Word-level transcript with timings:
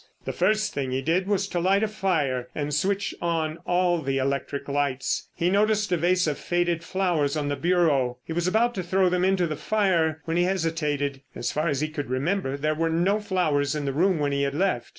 The 0.25 0.33
first 0.33 0.73
thing 0.73 0.89
he 0.89 1.03
did 1.03 1.27
was 1.27 1.47
to 1.49 1.59
light 1.59 1.83
a 1.83 1.87
fire 1.87 2.47
and 2.55 2.73
switch 2.73 3.13
on 3.21 3.59
all 3.67 4.01
the 4.01 4.17
electric 4.17 4.67
lights. 4.67 5.27
He 5.35 5.51
noticed 5.51 5.91
a 5.91 5.97
vase 5.97 6.25
of 6.25 6.39
faded 6.39 6.83
flowers 6.83 7.37
on 7.37 7.49
the 7.49 7.55
bureau. 7.55 8.17
He 8.25 8.33
was 8.33 8.47
about 8.47 8.73
to 8.73 8.81
throw 8.81 9.09
them 9.09 9.23
into 9.23 9.45
the 9.45 9.55
fire 9.55 10.23
when 10.25 10.37
he 10.37 10.43
hesitated. 10.45 11.21
As 11.35 11.51
far 11.51 11.67
as 11.67 11.81
he 11.81 11.87
could 11.87 12.09
remember 12.09 12.57
there 12.57 12.73
were 12.73 12.89
no 12.89 13.19
flowers 13.19 13.75
in 13.75 13.85
the 13.85 13.93
room 13.93 14.17
when 14.17 14.31
he 14.31 14.41
had 14.41 14.55
left. 14.55 14.89